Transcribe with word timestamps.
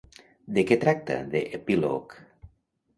De 0.57 0.63
què 0.69 0.79
tracta 0.85 1.19
The 1.37 1.45
Epilogue? 1.61 2.29